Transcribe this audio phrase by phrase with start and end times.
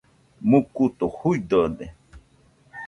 [0.49, 1.87] Mukutu juidode.